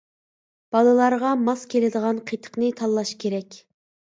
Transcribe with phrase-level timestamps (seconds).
[0.75, 3.63] بالىلارغا ماس كېلىدىغان قېتىقنى تاللاش كېرەك.